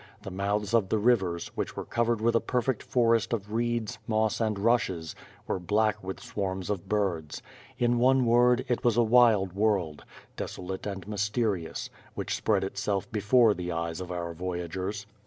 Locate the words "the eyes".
13.53-14.01